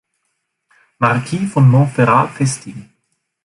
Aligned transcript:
Marquis 0.99 1.45
von 1.53 1.69
Montferrat 1.69 2.31
festigen. 2.31 2.91